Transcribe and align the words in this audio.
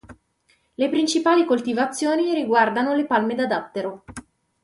Le 0.77 0.89
principali 0.89 1.45
coltivazioni 1.45 2.33
riguardano 2.33 2.95
le 2.95 3.05
palme 3.05 3.35
da 3.35 3.45
dattero. 3.45 4.03